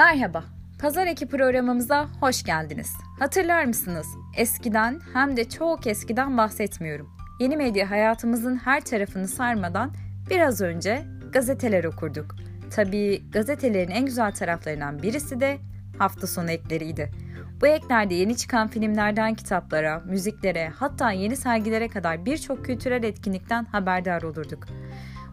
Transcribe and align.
Merhaba, 0.00 0.44
Pazar 0.78 1.06
Eki 1.06 1.26
programımıza 1.26 2.08
hoş 2.20 2.42
geldiniz. 2.42 2.92
Hatırlar 3.18 3.64
mısınız? 3.64 4.06
Eskiden 4.36 5.00
hem 5.12 5.36
de 5.36 5.48
çok 5.48 5.86
eskiden 5.86 6.36
bahsetmiyorum. 6.36 7.10
Yeni 7.40 7.56
medya 7.56 7.90
hayatımızın 7.90 8.56
her 8.56 8.80
tarafını 8.80 9.28
sarmadan 9.28 9.92
biraz 10.30 10.60
önce 10.60 11.02
gazeteler 11.32 11.84
okurduk. 11.84 12.36
Tabii 12.70 13.30
gazetelerin 13.30 13.90
en 13.90 14.06
güzel 14.06 14.32
taraflarından 14.32 15.02
birisi 15.02 15.40
de 15.40 15.58
hafta 15.98 16.26
sonu 16.26 16.50
ekleriydi. 16.50 17.10
Bu 17.60 17.66
eklerde 17.66 18.14
yeni 18.14 18.36
çıkan 18.36 18.68
filmlerden 18.68 19.34
kitaplara, 19.34 19.98
müziklere, 19.98 20.68
hatta 20.68 21.12
yeni 21.12 21.36
sergilere 21.36 21.88
kadar 21.88 22.26
birçok 22.26 22.64
kültürel 22.64 23.02
etkinlikten 23.02 23.64
haberdar 23.64 24.22
olurduk. 24.22 24.66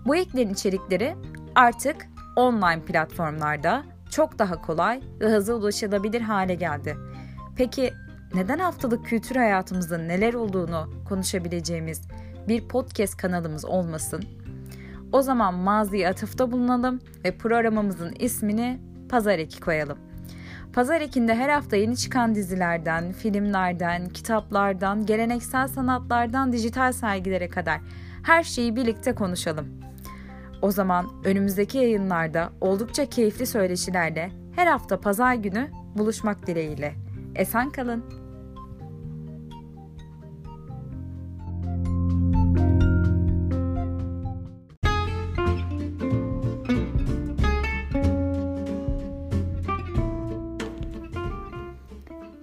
Bu 0.06 0.16
eklerin 0.16 0.54
içerikleri 0.54 1.16
artık 1.56 2.08
online 2.36 2.86
platformlarda 2.86 3.97
çok 4.10 4.40
daha 4.40 4.62
kolay 4.62 5.02
ve 5.22 5.30
hızlı 5.30 5.56
ulaşılabilir 5.56 6.22
hale 6.22 6.56
geldi. 6.56 6.98
Peki 7.56 7.94
neden 8.34 8.60
haftalık 8.60 9.06
kültür 9.06 9.36
hayatımızda 9.36 9.98
neler 9.98 10.34
olduğunu 10.34 10.90
konuşabileceğimiz 11.10 12.02
bir 12.48 12.68
podcast 12.68 13.18
kanalımız 13.18 13.66
olmasın? 13.66 14.24
O 15.12 15.22
zaman 15.22 15.54
maziye 15.54 16.10
atıfta 16.10 16.52
bulunalım 16.52 17.00
ve 17.26 17.38
programımızın 17.38 18.14
ismini 18.20 18.80
Pazar 19.10 19.40
Eki 19.40 19.60
koyalım. 19.60 19.98
Pazar 20.74 21.02
Eki'nde 21.02 21.36
her 21.36 21.50
hafta 21.50 21.76
yeni 21.76 21.98
çıkan 21.98 22.36
dizilerden, 22.36 23.12
filmlerden, 23.12 24.10
kitaplardan, 24.10 25.06
geleneksel 25.06 25.68
sanatlardan 25.68 26.54
dijital 26.54 26.92
sergilere 26.92 27.50
kadar 27.50 27.80
her 28.24 28.44
şeyi 28.44 28.76
birlikte 28.76 29.16
konuşalım. 29.16 29.87
O 30.62 30.72
zaman 30.72 31.08
önümüzdeki 31.24 31.78
yayınlarda 31.78 32.50
oldukça 32.62 33.06
keyifli 33.06 33.46
söyleşilerle 33.46 34.32
her 34.56 34.68
hafta 34.68 35.00
pazar 35.00 35.34
günü 35.34 35.72
buluşmak 35.96 36.48
dileğiyle. 36.48 36.96
Esen 37.36 37.70
kalın. 37.70 38.04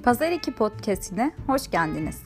Pazar 0.05 0.31
2 0.31 0.55
Podcast'ine 0.55 1.33
hoş 1.47 1.71
geldiniz. 1.71 2.23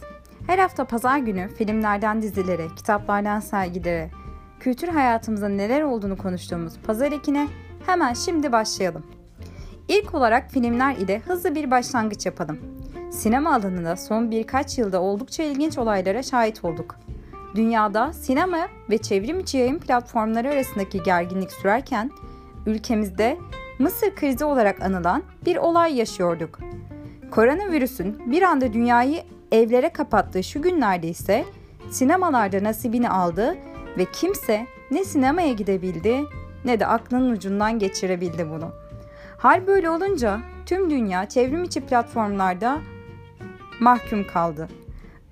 Her 0.46 0.58
hafta 0.58 0.84
pazar 0.84 1.18
günü 1.18 1.48
filmlerden 1.48 2.22
dizilere, 2.22 2.66
kitaplardan 2.76 3.40
sergilere, 3.40 4.10
kültür 4.60 4.88
hayatımızda 4.88 5.48
neler 5.48 5.82
olduğunu 5.82 6.18
konuştuğumuz 6.18 6.72
Pazar 6.86 7.12
2'ne 7.12 7.48
hemen 7.86 8.12
şimdi 8.12 8.52
başlayalım. 8.52 9.06
İlk 9.88 10.14
olarak 10.14 10.50
filmler 10.50 10.96
ile 10.96 11.18
hızlı 11.18 11.54
bir 11.54 11.70
başlangıç 11.70 12.26
yapalım. 12.26 12.58
Sinema 13.10 13.54
alanında 13.54 13.96
son 13.96 14.30
birkaç 14.30 14.78
yılda 14.78 15.02
oldukça 15.02 15.42
ilginç 15.42 15.78
olaylara 15.78 16.22
şahit 16.22 16.64
olduk. 16.64 16.96
Dünyada 17.54 18.12
sinema 18.12 18.68
ve 18.90 18.98
çevrim 18.98 19.40
içi 19.40 19.58
yayın 19.58 19.78
platformları 19.78 20.48
arasındaki 20.48 21.02
gerginlik 21.02 21.52
sürerken 21.52 22.10
ülkemizde 22.66 23.38
Mısır 23.78 24.14
krizi 24.14 24.44
olarak 24.44 24.82
anılan 24.82 25.22
bir 25.46 25.56
olay 25.56 25.96
yaşıyorduk. 25.96 26.58
Koronavirüsün 27.30 28.32
bir 28.32 28.42
anda 28.42 28.72
dünyayı 28.72 29.22
evlere 29.52 29.88
kapattığı 29.88 30.44
şu 30.44 30.62
günlerde 30.62 31.08
ise 31.08 31.44
sinemalarda 31.90 32.64
nasibini 32.64 33.10
aldı 33.10 33.56
ve 33.98 34.04
kimse 34.04 34.66
ne 34.90 35.04
sinemaya 35.04 35.52
gidebildi 35.52 36.24
ne 36.64 36.80
de 36.80 36.86
aklının 36.86 37.30
ucundan 37.30 37.78
geçirebildi 37.78 38.50
bunu. 38.50 38.72
Hal 39.38 39.66
böyle 39.66 39.90
olunca 39.90 40.40
tüm 40.66 40.90
dünya 40.90 41.28
çevrim 41.28 41.64
içi 41.64 41.80
platformlarda 41.80 42.78
mahkum 43.80 44.26
kaldı. 44.26 44.68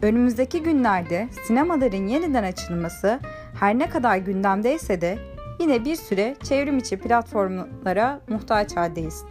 Önümüzdeki 0.03 0.63
günlerde 0.63 1.29
sinemaların 1.47 2.07
yeniden 2.07 2.45
açılması 2.45 3.21
her 3.61 3.79
ne 3.79 3.89
kadar 3.89 4.17
gündemdeyse 4.17 5.01
de 5.01 5.19
yine 5.61 5.85
bir 5.85 5.97
süre 5.97 6.37
çevrim 6.43 6.79
içi 6.79 6.97
platformlara 6.97 8.21
muhtaç 8.29 8.77
haldeyiz. 8.77 9.25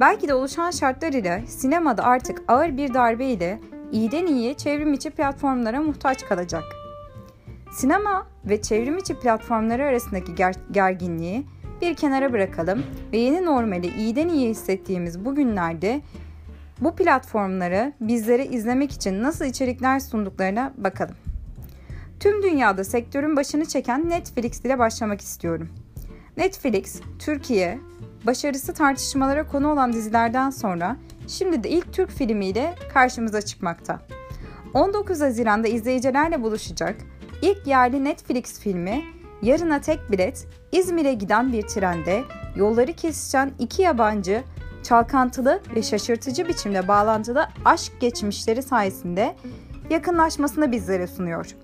Belki 0.00 0.28
de 0.28 0.34
oluşan 0.34 0.70
şartlar 0.70 1.12
ile 1.12 1.44
sinemada 1.46 2.04
artık 2.04 2.42
ağır 2.48 2.76
bir 2.76 2.94
darbe 2.94 3.26
ile 3.26 3.60
iyiden 3.92 4.26
iyiye 4.26 4.54
çevrim 4.54 4.92
içi 4.92 5.10
platformlara 5.10 5.80
muhtaç 5.80 6.24
kalacak. 6.24 6.77
Sinema 7.72 8.26
ve 8.44 8.62
çevrim 8.62 8.98
içi 8.98 9.14
platformları 9.14 9.84
arasındaki 9.84 10.32
ger- 10.32 10.72
gerginliği 10.72 11.46
bir 11.82 11.94
kenara 11.94 12.32
bırakalım 12.32 12.82
ve 13.12 13.18
yeni 13.18 13.44
normali 13.44 13.86
iyiden 13.96 14.28
iyi 14.28 14.48
hissettiğimiz 14.48 15.24
bu 15.24 15.34
günlerde 15.34 16.00
bu 16.80 16.96
platformları 16.96 17.92
bizlere 18.00 18.46
izlemek 18.46 18.92
için 18.92 19.22
nasıl 19.22 19.44
içerikler 19.44 20.00
sunduklarına 20.00 20.72
bakalım. 20.76 21.14
Tüm 22.20 22.42
dünyada 22.42 22.84
sektörün 22.84 23.36
başını 23.36 23.64
çeken 23.64 24.08
Netflix 24.08 24.60
ile 24.60 24.78
başlamak 24.78 25.20
istiyorum. 25.20 25.68
Netflix, 26.36 27.00
Türkiye, 27.18 27.78
başarısı 28.26 28.74
tartışmalara 28.74 29.46
konu 29.46 29.72
olan 29.72 29.92
dizilerden 29.92 30.50
sonra 30.50 30.96
şimdi 31.28 31.62
de 31.62 31.68
ilk 31.68 31.92
Türk 31.92 32.10
filmiyle 32.10 32.74
karşımıza 32.94 33.42
çıkmakta. 33.42 34.00
19 34.74 35.20
Haziran'da 35.20 35.68
izleyicilerle 35.68 36.42
buluşacak 36.42 36.96
ilk 37.42 37.66
yerli 37.66 38.04
Netflix 38.04 38.60
filmi 38.60 39.04
Yarına 39.42 39.80
Tek 39.80 40.10
Bilet 40.10 40.46
İzmir'e 40.72 41.14
giden 41.14 41.52
bir 41.52 41.62
trende 41.62 42.24
yolları 42.56 42.92
kesişen 42.92 43.52
iki 43.58 43.82
yabancı 43.82 44.44
çalkantılı 44.82 45.60
ve 45.74 45.82
şaşırtıcı 45.82 46.48
biçimde 46.48 46.88
bağlantılı 46.88 47.48
aşk 47.64 47.92
geçmişleri 48.00 48.62
sayesinde 48.62 49.36
yakınlaşmasını 49.90 50.72
bizlere 50.72 51.06
sunuyor. 51.06 51.54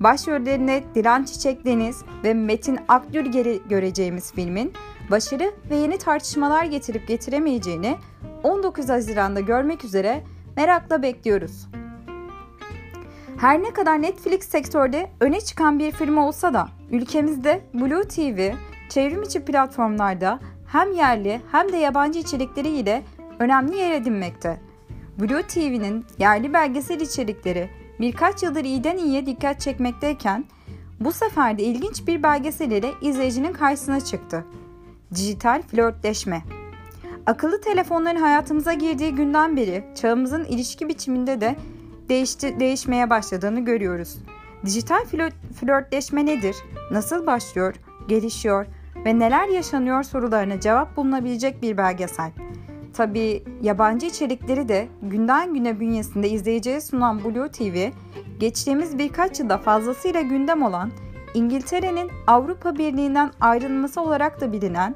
Başrollerine 0.00 0.84
Dilan 0.94 1.24
Çiçek 1.24 1.64
Deniz 1.64 2.02
ve 2.24 2.34
Metin 2.34 2.78
Akdülger'i 2.88 3.60
göreceğimiz 3.68 4.32
filmin 4.32 4.72
başarı 5.10 5.52
ve 5.70 5.76
yeni 5.76 5.98
tartışmalar 5.98 6.64
getirip 6.64 7.08
getiremeyeceğini 7.08 7.96
19 8.42 8.88
Haziran'da 8.88 9.40
görmek 9.40 9.84
üzere 9.84 10.24
merakla 10.56 11.02
bekliyoruz. 11.02 11.66
Her 13.40 13.62
ne 13.62 13.70
kadar 13.70 14.02
Netflix 14.02 14.48
sektörde 14.48 15.10
öne 15.20 15.40
çıkan 15.40 15.78
bir 15.78 15.92
firma 15.92 16.28
olsa 16.28 16.54
da 16.54 16.68
ülkemizde 16.90 17.60
Blue 17.74 18.08
TV 18.08 18.54
çevrim 18.88 19.22
içi 19.22 19.44
platformlarda 19.44 20.40
hem 20.66 20.92
yerli 20.92 21.40
hem 21.52 21.72
de 21.72 21.76
yabancı 21.76 22.18
içerikleriyle 22.18 23.02
önemli 23.38 23.76
yer 23.76 23.92
edinmekte. 23.92 24.60
Blue 25.20 25.42
TV'nin 25.42 26.04
yerli 26.18 26.52
belgesel 26.52 27.00
içerikleri 27.00 27.70
birkaç 28.00 28.42
yıldır 28.42 28.64
iyiden 28.64 28.96
iyiye 28.96 29.26
dikkat 29.26 29.60
çekmekteyken 29.60 30.44
bu 31.00 31.12
sefer 31.12 31.58
de 31.58 31.62
ilginç 31.62 32.06
bir 32.06 32.22
belgesel 32.22 32.70
ile 32.70 32.90
izleyicinin 33.02 33.52
karşısına 33.52 34.00
çıktı. 34.00 34.44
Dijital 35.14 35.62
flörtleşme. 35.62 36.42
Akıllı 37.26 37.60
telefonların 37.60 38.20
hayatımıza 38.20 38.72
girdiği 38.72 39.14
günden 39.14 39.56
beri 39.56 39.84
çağımızın 39.94 40.44
ilişki 40.44 40.88
biçiminde 40.88 41.40
de 41.40 41.56
değişti, 42.08 42.60
değişmeye 42.60 43.10
başladığını 43.10 43.64
görüyoruz. 43.64 44.18
Dijital 44.64 45.04
flört, 45.04 45.34
flörtleşme 45.60 46.26
nedir? 46.26 46.56
Nasıl 46.90 47.26
başlıyor, 47.26 47.74
gelişiyor 48.08 48.66
ve 49.04 49.18
neler 49.18 49.48
yaşanıyor 49.48 50.02
sorularına 50.02 50.60
cevap 50.60 50.96
bulunabilecek 50.96 51.62
bir 51.62 51.76
belgesel. 51.76 52.30
Tabi 52.92 53.44
yabancı 53.62 54.06
içerikleri 54.06 54.68
de 54.68 54.88
günden 55.02 55.54
güne 55.54 55.80
bünyesinde 55.80 56.28
izleyiciye 56.28 56.80
sunan 56.80 57.24
Blue 57.24 57.50
TV, 57.50 57.90
geçtiğimiz 58.40 58.98
birkaç 58.98 59.40
yılda 59.40 59.58
fazlasıyla 59.58 60.20
gündem 60.20 60.62
olan 60.62 60.90
İngiltere'nin 61.34 62.10
Avrupa 62.26 62.78
Birliği'nden 62.78 63.30
ayrılması 63.40 64.00
olarak 64.00 64.40
da 64.40 64.52
bilinen 64.52 64.94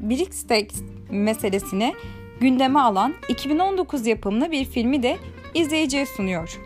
Brexit 0.00 0.82
meselesini 1.10 1.94
gündeme 2.40 2.80
alan 2.80 3.14
2019 3.28 4.06
yapımlı 4.06 4.50
bir 4.50 4.64
filmi 4.64 5.02
de 5.02 5.16
izleyiciye 5.54 6.06
sunuyor. 6.06 6.60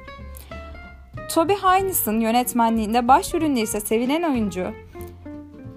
Toby 1.30 1.52
Haynes'ın 1.52 2.20
yönetmenliğinde 2.20 3.08
başrolünde 3.08 3.60
ise 3.60 3.80
sevilen 3.80 4.22
oyuncu 4.22 4.72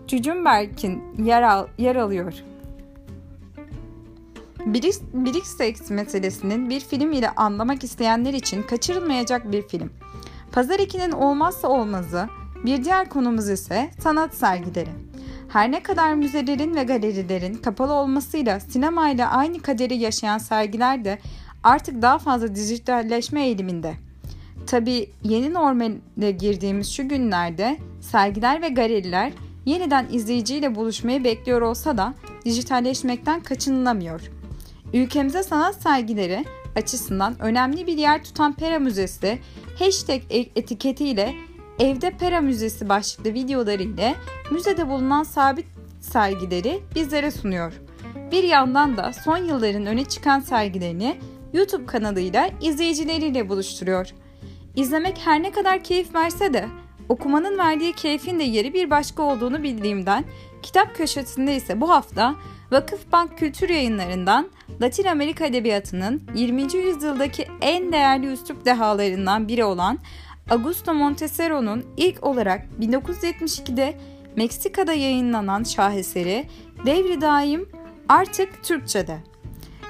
Cücümberk'in 0.07 1.03
yer, 1.23 1.41
al, 1.41 1.67
yer 1.77 1.95
alıyor. 1.95 2.33
Brexit 4.65 5.89
meselesinin 5.89 6.69
bir 6.69 6.79
film 6.79 7.11
ile 7.11 7.29
anlamak 7.29 7.83
isteyenler 7.83 8.33
için 8.33 8.63
kaçırılmayacak 8.63 9.51
bir 9.51 9.67
film. 9.67 9.89
Pazar 10.51 10.79
2'nin 10.79 11.11
olmazsa 11.11 11.67
olmazı, 11.67 12.29
bir 12.65 12.83
diğer 12.83 13.09
konumuz 13.09 13.49
ise 13.49 13.89
sanat 13.99 14.33
sergileri. 14.33 14.89
Her 15.49 15.71
ne 15.71 15.83
kadar 15.83 16.13
müzelerin 16.13 16.75
ve 16.75 16.83
galerilerin 16.83 17.53
kapalı 17.53 17.93
olmasıyla 17.93 18.59
sinemayla 18.59 19.31
aynı 19.31 19.61
kaderi 19.61 19.95
yaşayan 19.95 20.37
sergiler 20.37 21.05
de 21.05 21.19
artık 21.65 22.01
daha 22.01 22.17
fazla 22.19 22.55
dijitalleşme 22.55 23.45
eğiliminde. 23.45 23.93
Tabi 24.67 25.09
yeni 25.23 25.53
normale 25.53 26.31
girdiğimiz 26.31 26.91
şu 26.91 27.09
günlerde 27.09 27.77
sergiler 28.01 28.61
ve 28.61 28.69
galeriler 28.69 29.31
yeniden 29.65 30.07
izleyiciyle 30.11 30.75
buluşmayı 30.75 31.23
bekliyor 31.23 31.61
olsa 31.61 31.97
da 31.97 32.13
dijitalleşmekten 32.45 33.39
kaçınılamıyor. 33.39 34.21
Ülkemize 34.93 35.43
sanat 35.43 35.81
sergileri 35.81 36.45
açısından 36.75 37.35
önemli 37.41 37.87
bir 37.87 37.97
yer 37.97 38.23
tutan 38.23 38.53
Pera 38.53 38.79
Müzesi, 38.79 39.39
hashtag 39.79 40.21
e- 40.29 40.49
etiketiyle 40.55 41.33
Evde 41.79 42.11
Pera 42.11 42.41
Müzesi 42.41 42.89
başlıklı 42.89 43.33
videoları 43.33 43.83
ile 43.83 44.15
müzede 44.51 44.89
bulunan 44.89 45.23
sabit 45.23 45.65
sergileri 45.99 46.79
bizlere 46.95 47.31
sunuyor. 47.31 47.73
Bir 48.31 48.43
yandan 48.43 48.97
da 48.97 49.13
son 49.13 49.37
yılların 49.37 49.85
öne 49.85 50.05
çıkan 50.05 50.39
sergilerini 50.39 51.17
YouTube 51.55 51.85
kanalıyla 51.85 52.49
izleyicileriyle 52.61 53.49
buluşturuyor. 53.49 54.09
İzlemek 54.75 55.17
her 55.25 55.43
ne 55.43 55.51
kadar 55.51 55.83
keyif 55.83 56.15
verse 56.15 56.53
de 56.53 56.65
okumanın 57.09 57.57
verdiği 57.57 57.93
keyfin 57.93 58.39
de 58.39 58.43
yeri 58.43 58.73
bir 58.73 58.89
başka 58.89 59.23
olduğunu 59.23 59.63
bildiğimden 59.63 60.25
kitap 60.61 60.95
köşesinde 60.95 61.55
ise 61.55 61.81
bu 61.81 61.89
hafta 61.89 62.35
Vakıfbank 62.71 63.37
Kültür 63.37 63.69
Yayınları'ndan 63.69 64.49
Latin 64.81 65.05
Amerika 65.05 65.45
Edebiyatı'nın 65.45 66.23
20. 66.35 66.61
yüzyıldaki 66.61 67.47
en 67.61 67.91
değerli 67.91 68.27
üslup 68.27 68.65
dehalarından 68.65 69.47
biri 69.47 69.63
olan 69.63 69.99
Augusto 70.49 70.93
Montecero'nun 70.93 71.85
ilk 71.97 72.23
olarak 72.23 72.65
1972'de 72.81 73.97
Meksika'da 74.35 74.93
yayınlanan 74.93 75.63
şaheseri 75.63 76.47
Devri 76.85 77.21
Daim 77.21 77.69
artık 78.09 78.63
Türkçe'de. 78.63 79.34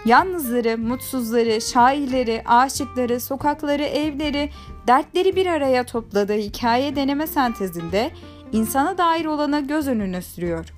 Yalnızları, 0.06 0.78
mutsuzları, 0.78 1.62
şairleri, 1.62 2.44
aşıkları, 2.46 3.20
sokakları, 3.20 3.84
evleri, 3.84 4.50
dertleri 4.88 5.36
bir 5.36 5.46
araya 5.46 5.84
topladığı 5.84 6.38
hikaye 6.38 6.96
deneme 6.96 7.28
sentezinde 7.28 8.12
insana 8.52 8.98
dair 8.98 9.26
olana 9.26 9.60
göz 9.60 9.88
önüne 9.88 10.22
sürüyor. 10.22 10.74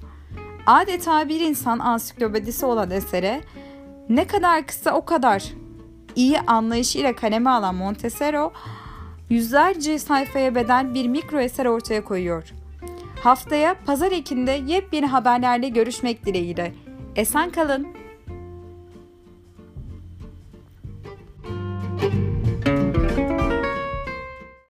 Adeta 0.65 1.29
bir 1.29 1.39
insan 1.39 1.79
ansiklopedisi 1.79 2.65
olan 2.65 2.91
esere 2.91 3.41
ne 4.09 4.27
kadar 4.27 4.67
kısa 4.67 4.91
o 4.91 5.05
kadar 5.05 5.43
iyi 6.15 6.39
anlayışıyla 6.39 7.15
kaleme 7.15 7.49
alan 7.49 7.75
Montesero, 7.75 8.53
yüzlerce 9.29 9.99
sayfaya 9.99 10.55
bedel 10.55 10.93
bir 10.93 11.07
mikro 11.07 11.39
eser 11.39 11.65
ortaya 11.65 12.03
koyuyor. 12.03 12.53
Haftaya 13.23 13.75
Pazar 13.85 14.11
Ekin'de 14.11 14.51
yepyeni 14.51 15.05
haberlerle 15.05 15.69
görüşmek 15.69 16.25
dileğiyle. 16.25 16.73
Esen 17.15 17.49
kalın. 17.49 18.06